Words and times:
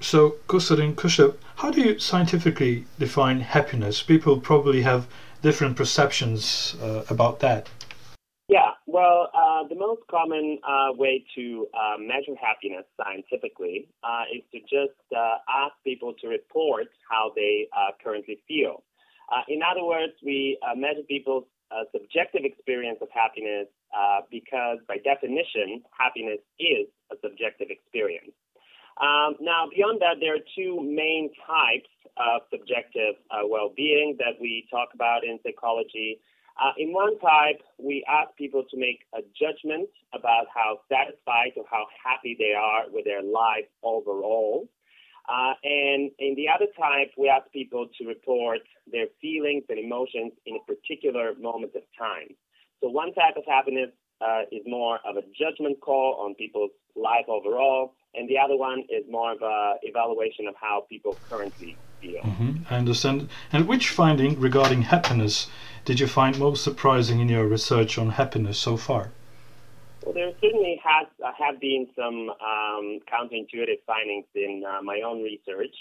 So, 0.00 0.36
Kostadin 0.46 0.94
Kushlev, 0.94 1.36
how 1.56 1.70
do 1.72 1.80
you 1.80 1.98
scientifically 1.98 2.86
define 2.98 3.40
happiness? 3.40 4.00
People 4.00 4.38
probably 4.38 4.82
have 4.82 5.08
different 5.42 5.76
perceptions 5.76 6.76
uh, 6.80 7.02
about 7.10 7.40
that. 7.40 7.68
Yeah, 8.48 8.70
well, 8.86 9.28
uh, 9.34 9.66
the 9.68 9.74
most 9.74 10.02
common 10.08 10.58
uh, 10.66 10.92
way 10.94 11.24
to 11.34 11.66
uh, 11.74 11.98
measure 11.98 12.38
happiness 12.40 12.84
scientifically 12.96 13.88
uh, 14.04 14.22
is 14.32 14.42
to 14.52 14.60
just 14.60 14.96
uh, 15.14 15.38
ask 15.48 15.74
people 15.84 16.14
to 16.22 16.28
report 16.28 16.86
how 17.10 17.32
they 17.34 17.66
currently 18.02 18.38
feel. 18.46 18.84
in 19.48 19.60
other 19.62 19.84
words, 19.84 20.12
we 20.24 20.58
measure 20.76 21.02
people's 21.08 21.44
subjective 21.92 22.44
experience 22.44 22.98
of 23.02 23.08
happiness 23.12 23.66
because, 24.30 24.78
by 24.86 24.96
definition, 25.04 25.82
happiness 25.90 26.40
is 26.58 26.86
a 27.12 27.16
subjective 27.20 27.68
experience. 27.68 28.32
Um, 29.00 29.36
now, 29.40 29.68
beyond 29.74 30.00
that, 30.00 30.18
there 30.20 30.34
are 30.34 30.46
two 30.56 30.82
main 30.82 31.30
types 31.46 31.90
of 32.18 32.42
subjective 32.50 33.14
uh, 33.30 33.46
well 33.46 33.70
being 33.76 34.16
that 34.18 34.40
we 34.40 34.66
talk 34.70 34.88
about 34.94 35.22
in 35.24 35.38
psychology. 35.44 36.20
Uh, 36.58 36.72
in 36.76 36.92
one 36.92 37.16
type, 37.20 37.62
we 37.78 38.04
ask 38.08 38.34
people 38.36 38.64
to 38.68 38.76
make 38.76 39.06
a 39.14 39.22
judgment 39.38 39.88
about 40.12 40.46
how 40.52 40.80
satisfied 40.90 41.54
or 41.56 41.64
how 41.70 41.86
happy 42.02 42.34
they 42.36 42.52
are 42.52 42.90
with 42.90 43.04
their 43.04 43.22
life 43.22 43.70
overall. 43.84 44.68
Uh, 45.28 45.54
and 45.62 46.10
in 46.18 46.34
the 46.34 46.48
other 46.48 46.66
type, 46.74 47.12
we 47.16 47.28
ask 47.28 47.46
people 47.52 47.86
to 47.98 48.08
report 48.08 48.58
their 48.90 49.06
feelings 49.20 49.62
and 49.68 49.78
emotions 49.78 50.32
in 50.46 50.56
a 50.56 50.64
particular 50.66 51.34
moment 51.38 51.72
of 51.76 51.82
time. 51.96 52.34
So 52.80 52.88
one 52.88 53.12
type 53.14 53.36
of 53.36 53.44
happiness 53.46 53.90
uh, 54.20 54.42
is 54.50 54.62
more 54.66 54.98
of 55.08 55.16
a 55.16 55.22
judgment 55.38 55.80
call 55.80 56.18
on 56.20 56.34
people's 56.34 56.70
life 56.96 57.26
overall, 57.28 57.92
and 58.14 58.28
the 58.28 58.38
other 58.38 58.56
one 58.56 58.80
is 58.88 59.04
more 59.10 59.32
of 59.32 59.42
a 59.42 59.74
evaluation 59.82 60.46
of 60.48 60.54
how 60.60 60.84
people 60.88 61.16
currently 61.28 61.76
feel. 62.00 62.20
Mm-hmm. 62.22 62.72
I 62.72 62.76
understand. 62.76 63.28
And 63.52 63.68
which 63.68 63.90
finding 63.90 64.38
regarding 64.40 64.82
happiness 64.82 65.48
did 65.84 66.00
you 66.00 66.06
find 66.06 66.38
most 66.38 66.62
surprising 66.62 67.20
in 67.20 67.28
your 67.28 67.46
research 67.46 67.96
on 67.96 68.10
happiness 68.10 68.58
so 68.58 68.76
far? 68.76 69.10
Well, 70.04 70.14
there 70.14 70.32
certainly 70.40 70.80
has 70.84 71.06
uh, 71.24 71.32
have 71.38 71.60
been 71.60 71.86
some 71.96 72.30
um, 72.30 73.00
counterintuitive 73.12 73.80
findings 73.86 74.26
in 74.34 74.64
uh, 74.68 74.82
my 74.82 75.00
own 75.00 75.22
research. 75.22 75.74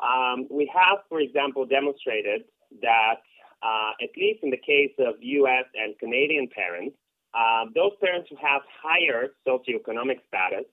Um, 0.00 0.46
we 0.50 0.70
have, 0.74 0.98
for 1.08 1.20
example, 1.20 1.64
demonstrated 1.64 2.44
that 2.82 3.22
uh, 3.62 3.92
at 4.02 4.10
least 4.16 4.40
in 4.42 4.50
the 4.50 4.56
case 4.58 4.92
of 4.98 5.14
U.S. 5.20 5.64
and 5.74 5.98
Canadian 5.98 6.48
parents, 6.48 6.96
uh, 7.36 7.66
those 7.74 7.92
parents 8.00 8.28
who 8.30 8.36
have 8.36 8.62
higher 8.82 9.28
socioeconomic 9.46 10.18
status 10.26 10.64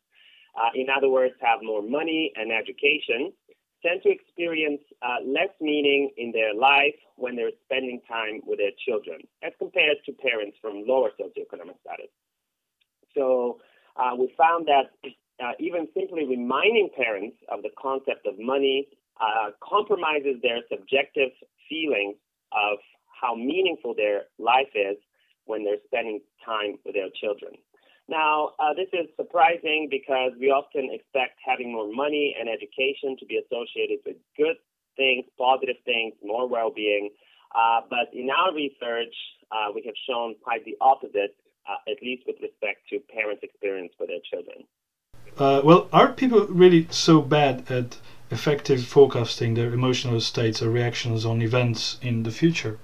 uh, 0.55 0.69
in 0.75 0.87
other 0.95 1.09
words, 1.09 1.33
have 1.41 1.59
more 1.63 1.81
money 1.81 2.31
and 2.35 2.51
education, 2.51 3.33
tend 3.81 4.01
to 4.03 4.09
experience 4.09 4.81
uh, 5.01 5.17
less 5.25 5.49
meaning 5.59 6.11
in 6.17 6.31
their 6.31 6.53
life 6.53 6.95
when 7.15 7.35
they're 7.35 7.51
spending 7.65 7.99
time 8.07 8.39
with 8.45 8.59
their 8.59 8.71
children 8.85 9.19
as 9.41 9.51
compared 9.59 9.97
to 10.05 10.13
parents 10.13 10.57
from 10.61 10.83
lower 10.87 11.09
socioeconomic 11.19 11.75
status. 11.81 12.09
So 13.15 13.59
uh, 13.97 14.15
we 14.17 14.33
found 14.37 14.67
that 14.67 14.93
uh, 15.43 15.51
even 15.59 15.87
simply 15.93 16.25
reminding 16.25 16.89
parents 16.95 17.37
of 17.51 17.61
the 17.61 17.69
concept 17.81 18.25
of 18.25 18.35
money 18.39 18.87
uh, 19.19 19.51
compromises 19.61 20.37
their 20.41 20.61
subjective 20.69 21.31
feelings 21.67 22.15
of 22.53 22.77
how 23.19 23.35
meaningful 23.35 23.93
their 23.95 24.25
life 24.37 24.71
is 24.75 24.97
when 25.45 25.63
they're 25.63 25.81
spending 25.85 26.21
time 26.45 26.75
with 26.85 26.95
their 26.95 27.09
children. 27.19 27.53
Now, 28.09 28.51
uh, 28.59 28.73
this 28.75 28.89
is 28.91 29.07
surprising 29.15 29.87
because 29.89 30.33
we 30.39 30.51
often 30.51 30.89
expect 30.91 31.39
having 31.45 31.71
more 31.71 31.91
money 31.91 32.35
and 32.37 32.49
education 32.49 33.15
to 33.19 33.25
be 33.25 33.39
associated 33.39 33.99
with 34.05 34.17
good 34.35 34.57
things, 34.97 35.25
positive 35.37 35.77
things, 35.85 36.13
more 36.23 36.47
well 36.47 36.71
being. 36.71 37.09
Uh, 37.55 37.81
but 37.89 38.11
in 38.13 38.29
our 38.29 38.53
research, 38.53 39.13
uh, 39.51 39.71
we 39.73 39.83
have 39.85 39.95
shown 40.07 40.35
quite 40.43 40.65
the 40.65 40.75
opposite, 40.81 41.35
uh, 41.69 41.91
at 41.91 42.01
least 42.01 42.23
with 42.27 42.35
respect 42.41 42.81
to 42.89 42.99
parents' 43.13 43.43
experience 43.43 43.93
for 43.97 44.07
their 44.07 44.19
children. 44.29 44.65
Uh, 45.37 45.61
well, 45.63 45.87
are 45.93 46.11
people 46.11 46.45
really 46.47 46.87
so 46.91 47.21
bad 47.21 47.71
at 47.71 47.97
affective 48.29 48.85
forecasting 48.85 49.53
their 49.53 49.73
emotional 49.73 50.19
states 50.19 50.61
or 50.61 50.69
reactions 50.69 51.25
on 51.25 51.41
events 51.41 51.97
in 52.01 52.23
the 52.23 52.31
future? 52.31 52.79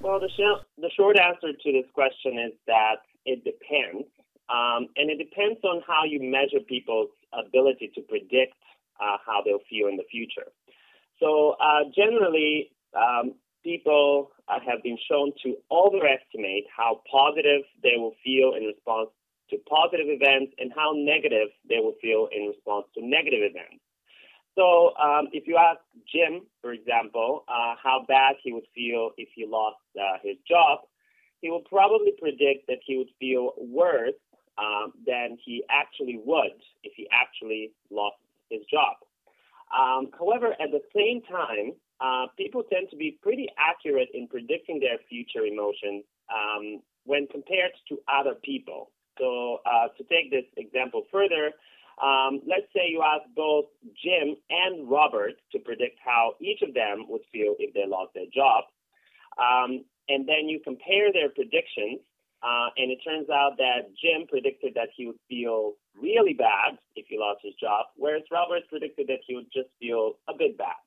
Well, 0.00 0.20
the, 0.20 0.28
sh- 0.28 0.62
the 0.78 0.90
short 0.96 1.18
answer 1.18 1.52
to 1.52 1.72
this 1.72 1.90
question 1.92 2.38
is 2.38 2.52
that 2.66 3.02
it 3.24 3.44
depends. 3.44 4.06
Um, 4.48 4.88
and 4.96 5.10
it 5.10 5.18
depends 5.18 5.60
on 5.64 5.82
how 5.86 6.04
you 6.08 6.20
measure 6.22 6.60
people's 6.66 7.10
ability 7.32 7.92
to 7.94 8.00
predict 8.02 8.56
uh, 9.00 9.18
how 9.24 9.42
they'll 9.44 9.64
feel 9.68 9.88
in 9.88 9.96
the 9.96 10.08
future. 10.10 10.48
So 11.20 11.56
uh, 11.60 11.84
generally, 11.94 12.70
um, 12.96 13.34
people 13.62 14.30
uh, 14.48 14.60
have 14.64 14.82
been 14.82 14.96
shown 15.10 15.32
to 15.44 15.56
overestimate 15.70 16.64
how 16.74 17.02
positive 17.10 17.62
they 17.82 17.96
will 17.96 18.14
feel 18.24 18.54
in 18.56 18.64
response 18.64 19.10
to 19.50 19.58
positive 19.68 20.06
events 20.08 20.52
and 20.58 20.72
how 20.74 20.92
negative 20.94 21.48
they 21.68 21.80
will 21.80 21.94
feel 22.00 22.28
in 22.32 22.48
response 22.48 22.86
to 22.94 23.04
negative 23.04 23.40
events. 23.42 23.82
So 24.58 24.90
um, 24.98 25.28
if 25.32 25.46
you 25.46 25.56
ask 25.56 25.78
Jim, 26.12 26.42
for 26.60 26.72
example, 26.72 27.44
uh, 27.46 27.76
how 27.80 28.04
bad 28.08 28.34
he 28.42 28.52
would 28.52 28.66
feel 28.74 29.10
if 29.16 29.28
he 29.36 29.46
lost 29.46 29.78
uh, 29.94 30.18
his 30.20 30.36
job, 30.48 30.80
he 31.40 31.48
will 31.48 31.62
probably 31.62 32.10
predict 32.18 32.66
that 32.66 32.78
he 32.84 32.98
would 32.98 33.10
feel 33.20 33.52
worse 33.56 34.18
um, 34.58 34.92
than 35.06 35.38
he 35.44 35.62
actually 35.70 36.18
would 36.24 36.58
if 36.82 36.92
he 36.96 37.06
actually 37.12 37.70
lost 37.92 38.16
his 38.50 38.62
job. 38.68 38.96
Um, 39.70 40.08
however, 40.18 40.56
at 40.60 40.72
the 40.72 40.82
same 40.90 41.22
time, 41.22 41.74
uh, 42.00 42.26
people 42.36 42.64
tend 42.64 42.90
to 42.90 42.96
be 42.96 43.16
pretty 43.22 43.46
accurate 43.58 44.08
in 44.12 44.26
predicting 44.26 44.80
their 44.80 44.98
future 45.08 45.46
emotions 45.46 46.02
um, 46.34 46.82
when 47.04 47.28
compared 47.30 47.70
to 47.90 47.98
other 48.10 48.34
people. 48.42 48.90
So, 49.18 49.58
uh, 49.66 49.88
to 49.98 50.04
take 50.04 50.30
this 50.30 50.46
example 50.56 51.04
further, 51.12 51.52
um, 52.02 52.40
let's 52.46 52.70
say 52.74 52.88
you 52.88 53.02
ask 53.02 53.24
both 53.34 53.66
Jim 54.02 54.36
and 54.50 54.88
Robert 54.88 55.34
to 55.52 55.58
predict 55.58 55.98
how 56.04 56.34
each 56.40 56.62
of 56.62 56.74
them 56.74 57.06
would 57.08 57.22
feel 57.32 57.54
if 57.58 57.74
they 57.74 57.86
lost 57.86 58.14
their 58.14 58.30
job. 58.32 58.64
Um, 59.38 59.84
and 60.08 60.28
then 60.28 60.48
you 60.48 60.60
compare 60.64 61.12
their 61.12 61.28
predictions 61.28 62.00
uh, 62.42 62.70
and 62.76 62.90
it 62.92 62.98
turns 63.02 63.28
out 63.30 63.56
that 63.58 63.90
Jim 63.98 64.26
predicted 64.28 64.74
that 64.74 64.88
he 64.96 65.06
would 65.06 65.18
feel 65.28 65.74
really 66.00 66.34
bad 66.34 66.78
if 66.94 67.06
he 67.08 67.18
lost 67.18 67.40
his 67.42 67.54
job, 67.60 67.86
whereas 67.96 68.22
Robert 68.30 68.62
predicted 68.68 69.08
that 69.08 69.18
he 69.26 69.34
would 69.34 69.50
just 69.52 69.68
feel 69.80 70.14
a 70.28 70.32
bit 70.36 70.56
bad. 70.56 70.78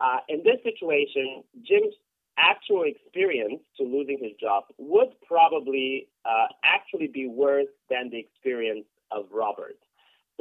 Uh, 0.00 0.18
in 0.28 0.42
this 0.42 0.56
situation, 0.64 1.44
Jim's 1.62 1.94
actual 2.38 2.84
experience 2.84 3.60
to 3.76 3.84
losing 3.84 4.18
his 4.20 4.32
job 4.40 4.64
would 4.78 5.12
probably 5.28 6.08
uh, 6.24 6.46
actually 6.64 7.06
be 7.06 7.28
worse 7.28 7.68
than 7.90 8.08
the 8.08 8.18
experience 8.18 8.86
of 9.10 9.26
Robert. 9.30 9.76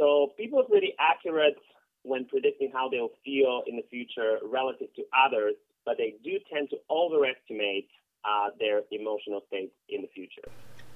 So 0.01 0.33
people 0.35 0.59
are 0.59 0.63
pretty 0.63 0.95
accurate 0.99 1.57
when 2.01 2.25
predicting 2.25 2.71
how 2.73 2.89
they'll 2.89 3.13
feel 3.23 3.61
in 3.67 3.75
the 3.75 3.85
future 3.91 4.39
relative 4.43 4.87
to 4.95 5.03
others, 5.15 5.53
but 5.85 5.95
they 5.99 6.15
do 6.23 6.39
tend 6.51 6.71
to 6.71 6.77
overestimate 6.89 7.87
uh, 8.25 8.49
their 8.59 8.81
emotional 8.89 9.43
state 9.47 9.71
in 9.89 10.01
the 10.01 10.07
future. 10.07 10.49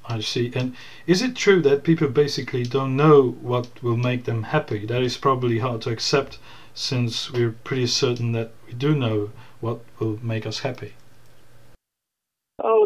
I 0.07 0.21
see. 0.21 0.51
And 0.55 0.75
is 1.05 1.21
it 1.21 1.35
true 1.35 1.61
that 1.61 1.83
people 1.83 2.07
basically 2.07 2.63
don't 2.63 2.95
know 2.95 3.37
what 3.41 3.83
will 3.83 3.97
make 3.97 4.23
them 4.23 4.41
happy? 4.41 4.87
That 4.87 5.03
is 5.03 5.17
probably 5.17 5.59
hard 5.59 5.83
to 5.83 5.91
accept 5.91 6.39
since 6.73 7.31
we're 7.31 7.51
pretty 7.63 7.85
certain 7.85 8.31
that 8.31 8.53
we 8.65 8.73
do 8.73 8.95
know 8.95 9.29
what 9.61 9.81
will 9.99 10.17
make 10.23 10.47
us 10.47 10.59
happy. 10.59 10.93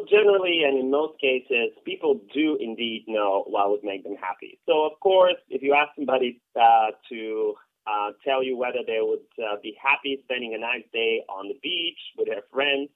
Generally 0.09 0.63
and 0.65 0.79
in 0.79 0.89
most 0.89 1.19
cases, 1.19 1.69
people 1.85 2.19
do 2.33 2.57
indeed 2.59 3.05
know 3.07 3.43
what 3.47 3.69
would 3.69 3.83
make 3.83 4.03
them 4.03 4.15
happy. 4.19 4.59
So, 4.65 4.85
of 4.85 4.99
course, 4.99 5.35
if 5.49 5.61
you 5.61 5.73
ask 5.73 5.89
somebody 5.95 6.41
uh, 6.59 6.91
to 7.09 7.53
uh, 7.85 8.11
tell 8.25 8.43
you 8.43 8.57
whether 8.57 8.79
they 8.85 8.99
would 9.01 9.25
uh, 9.37 9.57
be 9.61 9.77
happy 9.81 10.19
spending 10.23 10.53
a 10.53 10.57
nice 10.57 10.83
day 10.93 11.23
on 11.29 11.47
the 11.47 11.59
beach 11.61 11.99
with 12.17 12.27
their 12.27 12.41
friends, 12.51 12.89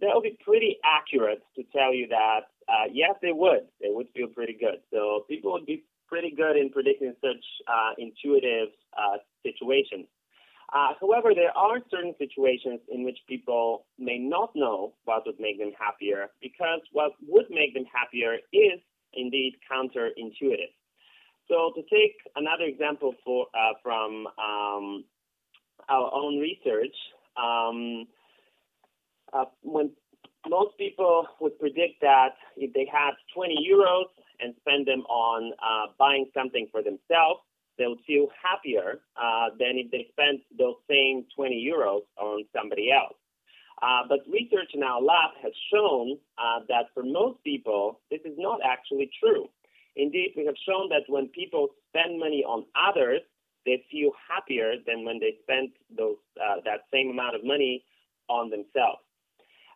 they'll 0.00 0.22
be 0.22 0.38
pretty 0.44 0.78
accurate 0.84 1.42
to 1.56 1.62
tell 1.72 1.94
you 1.94 2.08
that 2.08 2.48
uh, 2.68 2.88
yes, 2.90 3.14
they 3.20 3.32
would. 3.32 3.68
They 3.80 3.88
would 3.90 4.08
feel 4.14 4.28
pretty 4.28 4.56
good. 4.58 4.80
So 4.92 5.24
people 5.28 5.52
would 5.52 5.66
be 5.66 5.84
pretty 6.08 6.30
good 6.30 6.56
in 6.56 6.70
predicting 6.70 7.14
such 7.20 7.44
uh, 7.68 7.92
intuitive 7.98 8.68
uh, 8.96 9.18
situations. 9.42 10.06
Uh, 10.74 10.88
however, 11.00 11.30
there 11.34 11.56
are 11.56 11.78
certain 11.88 12.14
situations 12.18 12.80
in 12.90 13.04
which 13.04 13.18
people 13.28 13.86
may 13.96 14.18
not 14.18 14.50
know 14.56 14.92
what 15.04 15.22
would 15.24 15.38
make 15.38 15.56
them 15.58 15.70
happier 15.78 16.26
because 16.42 16.80
what 16.90 17.12
would 17.28 17.46
make 17.48 17.72
them 17.74 17.84
happier 17.94 18.34
is 18.52 18.80
indeed 19.12 19.54
counterintuitive. 19.70 20.74
So, 21.46 21.72
to 21.76 21.82
take 21.82 22.16
another 22.34 22.64
example 22.64 23.14
for, 23.24 23.46
uh, 23.54 23.74
from 23.82 24.26
um, 24.26 25.04
our 25.88 26.10
own 26.12 26.40
research, 26.40 26.96
um, 27.36 28.06
uh, 29.32 29.44
when 29.62 29.92
most 30.48 30.76
people 30.76 31.26
would 31.40 31.56
predict 31.60 32.00
that 32.00 32.30
if 32.56 32.72
they 32.72 32.88
had 32.90 33.12
20 33.34 33.56
euros 33.70 34.08
and 34.40 34.54
spend 34.60 34.86
them 34.86 35.00
on 35.02 35.52
uh, 35.62 35.92
buying 35.98 36.26
something 36.34 36.66
for 36.72 36.82
themselves, 36.82 37.40
they'll 37.78 38.00
feel 38.06 38.28
happier 38.42 39.00
uh, 39.16 39.50
than 39.58 39.76
if 39.76 39.90
they 39.90 40.06
spent 40.12 40.40
those 40.56 40.76
same 40.88 41.24
20 41.36 41.54
euros 41.54 42.02
on 42.18 42.44
somebody 42.56 42.90
else. 42.92 43.16
Uh, 43.82 44.02
but 44.08 44.20
research 44.30 44.70
in 44.72 44.82
our 44.82 45.00
lab 45.02 45.30
has 45.42 45.52
shown 45.72 46.16
uh, 46.38 46.60
that 46.68 46.86
for 46.94 47.02
most 47.02 47.42
people, 47.44 48.00
this 48.10 48.20
is 48.24 48.34
not 48.38 48.60
actually 48.64 49.10
true. 49.20 49.48
Indeed, 49.96 50.32
we 50.36 50.44
have 50.46 50.54
shown 50.66 50.88
that 50.88 51.02
when 51.08 51.28
people 51.28 51.68
spend 51.90 52.18
money 52.18 52.42
on 52.46 52.64
others, 52.74 53.20
they 53.66 53.84
feel 53.90 54.10
happier 54.28 54.74
than 54.86 55.04
when 55.04 55.20
they 55.20 55.36
spend 55.42 55.70
those 55.96 56.16
uh, 56.40 56.56
that 56.64 56.86
same 56.92 57.10
amount 57.10 57.34
of 57.34 57.44
money 57.44 57.84
on 58.28 58.50
themselves. 58.50 59.03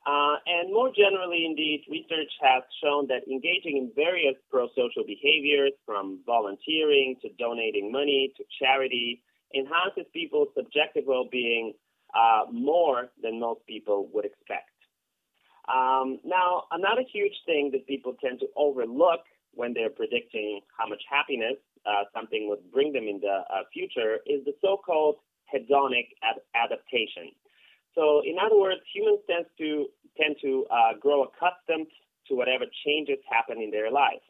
Uh, 0.06 0.37
and 0.47 0.73
more 0.73 0.91
generally, 0.95 1.45
indeed, 1.45 1.85
research 1.91 2.33
has 2.41 2.62
shown 2.83 3.06
that 3.09 3.27
engaging 3.29 3.77
in 3.77 3.91
various 3.95 4.35
pro-social 4.50 5.05
behaviors, 5.06 5.73
from 5.85 6.21
volunteering 6.25 7.17
to 7.21 7.29
donating 7.39 7.93
money 7.93 8.33
to 8.37 8.45
charity, 8.59 9.23
enhances 9.55 10.05
people's 10.12 10.49
subjective 10.56 11.05
well-being 11.06 11.75
uh, 12.15 12.45
more 12.50 13.11
than 13.23 13.39
most 13.39 13.61
people 13.67 14.09
would 14.12 14.25
expect. 14.25 14.71
Um, 15.69 16.19
now, 16.25 16.65
another 16.71 17.03
huge 17.12 17.35
thing 17.45 17.71
that 17.73 17.87
people 17.87 18.15
tend 18.25 18.41
to 18.41 18.47
overlook 18.56 19.21
when 19.53 19.75
they're 19.75 19.91
predicting 19.91 20.61
how 20.77 20.89
much 20.89 21.03
happiness 21.11 21.56
uh, 21.85 22.05
something 22.15 22.49
would 22.49 22.71
bring 22.73 22.93
them 22.93 23.09
in 23.09 23.21
the 23.21 23.43
uh, 23.53 23.62
future 23.73 24.19
is 24.27 24.45
the 24.45 24.55
so-called 24.62 25.17
hedonic 25.53 26.09
ad- 26.23 26.41
adaptation. 26.55 27.33
So, 27.94 28.23
in 28.25 28.37
other 28.38 28.58
words, 28.58 28.81
humans 28.94 29.20
tend 29.29 29.46
to 29.58 29.87
tend 30.17 30.37
to 30.43 30.67
uh, 30.70 30.99
grow 31.00 31.25
accustomed 31.25 31.87
to 32.29 32.35
whatever 32.35 32.64
changes 32.85 33.19
happen 33.31 33.62
in 33.62 33.70
their 33.70 33.90
life. 33.90 34.23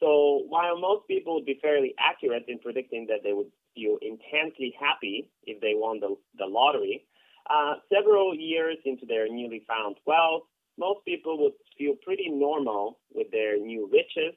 So, 0.00 0.44
while 0.48 0.78
most 0.78 1.06
people 1.08 1.34
would 1.34 1.46
be 1.46 1.58
fairly 1.60 1.94
accurate 1.98 2.44
in 2.48 2.58
predicting 2.58 3.06
that 3.08 3.20
they 3.22 3.32
would 3.32 3.50
feel 3.74 3.98
intensely 4.02 4.74
happy 4.78 5.28
if 5.44 5.60
they 5.60 5.72
won 5.74 6.00
the, 6.00 6.16
the 6.38 6.46
lottery, 6.46 7.04
uh, 7.48 7.74
several 7.92 8.34
years 8.34 8.76
into 8.84 9.06
their 9.06 9.28
newly 9.28 9.64
found 9.68 9.96
wealth, 10.06 10.44
most 10.78 11.04
people 11.04 11.38
would 11.42 11.52
feel 11.76 11.94
pretty 12.02 12.28
normal 12.28 12.98
with 13.12 13.30
their 13.30 13.58
new 13.58 13.88
riches 13.92 14.34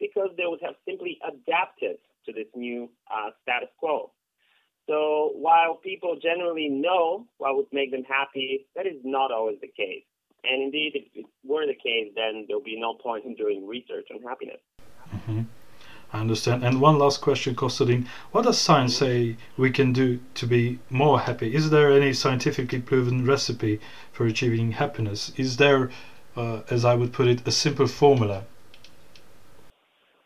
because 0.00 0.30
they 0.36 0.44
would 0.46 0.60
have 0.62 0.74
simply 0.88 1.18
adapted 1.26 1.96
to 2.26 2.32
this 2.32 2.48
new 2.54 2.88
uh, 3.12 3.30
status 3.42 3.68
while 5.62 5.76
people 5.76 6.16
generally 6.20 6.68
know 6.68 7.26
what 7.38 7.56
would 7.56 7.66
make 7.72 7.90
them 7.90 8.04
happy, 8.04 8.66
that 8.74 8.86
is 8.86 9.00
not 9.04 9.30
always 9.30 9.58
the 9.60 9.68
case. 9.68 10.04
And 10.44 10.62
indeed, 10.62 10.92
if 10.94 11.04
it 11.14 11.26
were 11.44 11.66
the 11.66 11.74
case, 11.74 12.12
then 12.16 12.46
there 12.48 12.56
would 12.56 12.64
be 12.64 12.80
no 12.80 12.94
point 12.94 13.24
in 13.24 13.34
doing 13.34 13.66
research 13.66 14.08
on 14.12 14.22
happiness. 14.22 14.58
Mm-hmm. 15.14 15.42
I 16.12 16.20
understand. 16.20 16.64
And 16.64 16.80
one 16.80 16.98
last 16.98 17.20
question, 17.20 17.54
Kostadin. 17.54 18.06
What 18.32 18.42
does 18.42 18.60
science 18.60 18.96
say 18.96 19.36
we 19.56 19.70
can 19.70 19.92
do 19.92 20.18
to 20.34 20.46
be 20.46 20.80
more 20.90 21.20
happy? 21.20 21.54
Is 21.54 21.70
there 21.70 21.92
any 21.92 22.12
scientifically 22.12 22.80
proven 22.80 23.24
recipe 23.24 23.80
for 24.12 24.26
achieving 24.26 24.72
happiness? 24.72 25.32
Is 25.36 25.58
there, 25.58 25.90
uh, 26.36 26.62
as 26.70 26.84
I 26.84 26.94
would 26.96 27.12
put 27.12 27.28
it, 27.28 27.46
a 27.46 27.52
simple 27.52 27.86
formula? 27.86 28.44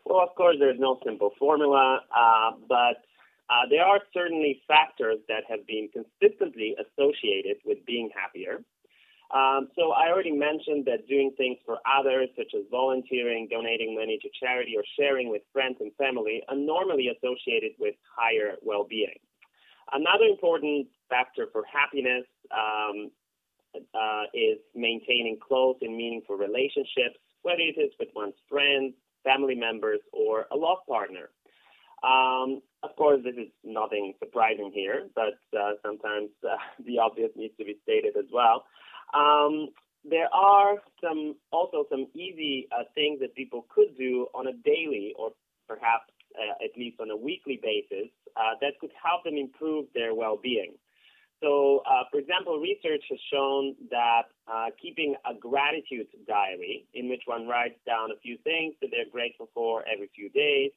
Well, 0.03 0.21
of 0.21 0.33
course, 0.35 0.57
there's 0.59 0.79
no 0.79 0.99
simple 1.05 1.31
formula, 1.37 2.01
uh, 2.15 2.51
but 2.67 3.03
uh, 3.49 3.63
there 3.69 3.83
are 3.83 3.99
certainly 4.13 4.61
factors 4.67 5.17
that 5.27 5.43
have 5.49 5.65
been 5.67 5.89
consistently 5.93 6.75
associated 6.75 7.57
with 7.65 7.77
being 7.85 8.09
happier. 8.15 8.63
Um, 9.33 9.67
so 9.75 9.91
I 9.91 10.09
already 10.09 10.31
mentioned 10.31 10.85
that 10.85 11.07
doing 11.07 11.31
things 11.35 11.57
for 11.65 11.79
others, 11.83 12.29
such 12.37 12.53
as 12.55 12.63
volunteering, 12.71 13.47
donating 13.51 13.95
money 13.95 14.17
to 14.21 14.29
charity, 14.39 14.73
or 14.77 14.83
sharing 14.97 15.29
with 15.29 15.41
friends 15.51 15.77
and 15.79 15.91
family, 15.95 16.43
are 16.47 16.55
normally 16.55 17.09
associated 17.09 17.71
with 17.77 17.95
higher 18.15 18.55
well-being. 18.61 19.19
Another 19.91 20.25
important 20.25 20.87
factor 21.09 21.47
for 21.51 21.63
happiness 21.71 22.25
um, 22.51 23.11
uh, 23.75 24.23
is 24.33 24.59
maintaining 24.75 25.37
close 25.45 25.75
and 25.81 25.95
meaningful 25.95 26.35
relationships, 26.35 27.19
whether 27.41 27.59
it 27.59 27.79
is 27.79 27.91
with 27.99 28.09
one's 28.15 28.35
friends, 28.49 28.93
family 29.23 29.55
members, 29.55 29.99
or 30.13 30.45
a 30.51 30.55
love 30.55 30.79
partner. 30.87 31.29
Um, 32.03 32.61
of 32.83 32.95
course, 32.95 33.21
this 33.23 33.35
is 33.35 33.49
nothing 33.63 34.13
surprising 34.19 34.71
here, 34.73 35.07
but 35.15 35.39
uh, 35.57 35.73
sometimes 35.83 36.29
uh, 36.43 36.57
the 36.85 36.99
obvious 36.99 37.31
needs 37.35 37.53
to 37.57 37.65
be 37.65 37.77
stated 37.83 38.15
as 38.17 38.25
well. 38.31 38.65
Um, 39.13 39.69
there 40.03 40.33
are 40.33 40.75
some 41.03 41.35
also 41.51 41.85
some 41.89 42.07
easy 42.13 42.67
uh, 42.71 42.83
things 42.95 43.19
that 43.19 43.35
people 43.35 43.65
could 43.73 43.97
do 43.97 44.27
on 44.33 44.47
a 44.47 44.53
daily 44.53 45.13
or 45.17 45.31
perhaps 45.67 46.11
uh, 46.35 46.63
at 46.63 46.77
least 46.77 46.99
on 47.01 47.09
a 47.09 47.17
weekly 47.17 47.59
basis 47.61 48.09
uh, 48.37 48.53
that 48.61 48.79
could 48.79 48.91
help 49.03 49.23
them 49.23 49.35
improve 49.35 49.85
their 49.93 50.13
well-being. 50.13 50.75
So, 51.41 51.83
uh, 51.85 52.03
for 52.09 52.19
example, 52.19 52.57
research 52.59 53.03
has 53.09 53.19
shown 53.31 53.75
that 53.91 54.23
keeping 54.81 55.15
a 55.25 55.33
gratitude 55.37 56.07
diary 56.27 56.85
in 56.93 57.09
which 57.09 57.21
one 57.25 57.47
writes 57.47 57.77
down 57.85 58.11
a 58.11 58.19
few 58.21 58.37
things 58.43 58.73
that 58.81 58.89
they're 58.91 59.11
grateful 59.11 59.49
for 59.53 59.83
every 59.91 60.09
few 60.15 60.29
days 60.29 60.71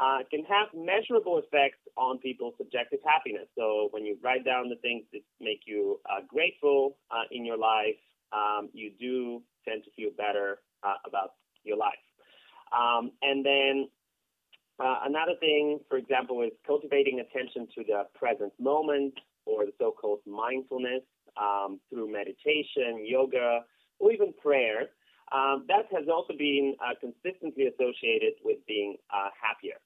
uh, 0.00 0.18
can 0.30 0.44
have 0.44 0.68
measurable 0.74 1.38
effects 1.38 1.78
on 1.96 2.18
people's 2.18 2.54
subjective 2.58 2.98
happiness. 3.04 3.46
So, 3.56 3.88
when 3.92 4.04
you 4.04 4.16
write 4.22 4.44
down 4.44 4.68
the 4.68 4.76
things 4.76 5.04
that 5.12 5.22
make 5.40 5.60
you 5.66 6.00
uh, 6.10 6.22
grateful 6.26 6.96
uh, 7.10 7.22
in 7.30 7.44
your 7.44 7.58
life, 7.58 8.00
um, 8.32 8.68
you 8.72 8.90
do 8.98 9.42
tend 9.66 9.84
to 9.84 9.90
feel 9.96 10.10
better 10.16 10.58
uh, 10.82 10.94
about 11.06 11.34
your 11.62 11.76
life. 11.76 11.94
Um, 12.76 13.12
and 13.22 13.44
then 13.44 13.88
another 14.78 15.34
thing, 15.38 15.78
for 15.88 15.96
example, 15.96 16.42
is 16.42 16.50
cultivating 16.66 17.20
attention 17.20 17.68
to 17.76 17.84
the 17.84 18.04
present 18.14 18.52
moment 18.58 19.14
or 19.46 19.64
the 19.64 19.72
so-called 19.78 20.20
mindfulness 20.26 21.02
um, 21.36 21.80
through 21.90 22.10
meditation, 22.10 23.04
yoga, 23.06 23.60
or 23.98 24.12
even 24.12 24.32
prayer. 24.42 24.90
Um, 25.32 25.64
that 25.68 25.86
has 25.92 26.06
also 26.12 26.34
been 26.36 26.76
uh, 26.80 26.94
consistently 27.00 27.66
associated 27.66 28.34
with 28.44 28.58
being 28.66 28.96
uh, 29.12 29.30
happier. 29.40 29.78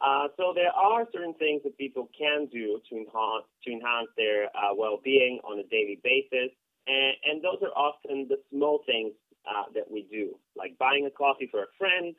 Uh, 0.00 0.28
so 0.36 0.52
there 0.54 0.70
are 0.70 1.06
certain 1.12 1.34
things 1.34 1.60
that 1.64 1.76
people 1.76 2.08
can 2.16 2.46
do 2.52 2.80
to 2.88 2.96
enhance 2.96 3.46
to 3.64 3.72
enhance 3.72 4.08
their 4.16 4.46
uh, 4.54 4.72
well-being 4.76 5.40
on 5.42 5.58
a 5.58 5.64
daily 5.64 5.98
basis, 6.04 6.54
and, 6.86 7.14
and, 7.24 7.42
those 7.42 7.58
are 7.62 7.74
often 7.76 8.26
the 8.28 8.38
small 8.50 8.80
things 8.86 9.12
uh, 9.44 9.64
that 9.74 9.90
we 9.90 10.06
do, 10.10 10.38
like 10.56 10.78
buying 10.78 11.06
a 11.06 11.10
coffee 11.10 11.48
for 11.50 11.62
a 11.62 11.72
friend, 11.76 12.14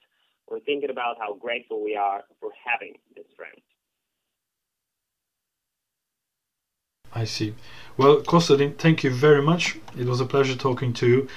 or 0.47 0.59
thinking 0.59 0.89
about 0.89 1.17
how 1.19 1.33
grateful 1.35 1.81
we 1.81 1.95
are 1.95 2.23
for 2.41 2.51
having 2.65 2.95
this 3.15 3.25
friend. 3.37 3.55
I 7.13 7.23
see. 7.23 7.55
Well, 7.97 8.21
Kostadin, 8.21 8.77
thank 8.77 9.03
you 9.03 9.09
very 9.09 9.41
much. 9.41 9.77
It 9.97 10.05
was 10.05 10.21
a 10.21 10.25
pleasure 10.25 10.55
talking 10.55 10.93
to 10.93 11.07
you. 11.07 11.27